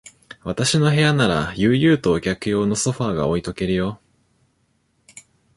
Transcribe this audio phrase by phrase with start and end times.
[0.43, 4.01] 私の部屋なら、悠々とお客用のソファーが置いとけるよ。